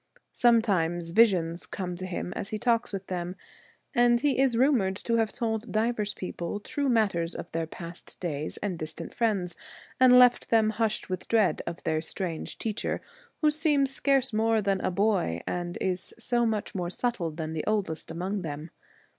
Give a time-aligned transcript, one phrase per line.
[0.31, 3.35] Sometimes visions come to him as he talks with them,
[3.93, 8.57] and he is rumoured to have told divers people true matters of their past days
[8.63, 9.55] and distant friends,
[9.99, 12.99] and left them hushed with dread of their strange teacher,
[13.41, 17.63] who seems scarce more than a boy, and is so much more subtle than the
[17.67, 18.71] oldest among them.